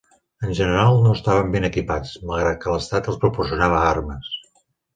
[0.45, 4.37] En general, no estaven ben equipats, malgrat que l'estat els proporcionava armes.